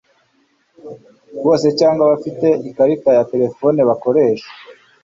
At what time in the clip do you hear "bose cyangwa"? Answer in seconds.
1.43-2.01